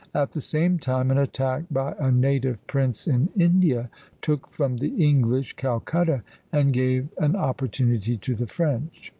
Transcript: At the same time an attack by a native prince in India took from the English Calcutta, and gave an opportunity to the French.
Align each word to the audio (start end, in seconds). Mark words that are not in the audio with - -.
At 0.15 0.31
the 0.31 0.41
same 0.41 0.79
time 0.79 1.11
an 1.11 1.19
attack 1.19 1.65
by 1.69 1.93
a 1.99 2.11
native 2.11 2.65
prince 2.65 3.05
in 3.05 3.29
India 3.37 3.91
took 4.23 4.47
from 4.49 4.77
the 4.77 4.87
English 4.95 5.53
Calcutta, 5.53 6.23
and 6.51 6.73
gave 6.73 7.09
an 7.19 7.35
opportunity 7.35 8.17
to 8.17 8.33
the 8.33 8.47
French. 8.47 9.09